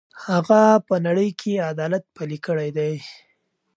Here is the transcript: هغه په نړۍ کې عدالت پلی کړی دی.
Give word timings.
هغه 0.25 0.63
په 0.87 0.95
نړۍ 1.05 1.29
کې 1.39 1.65
عدالت 1.71 2.03
پلی 2.15 2.37
کړی 2.45 2.69
دی. 2.77 2.93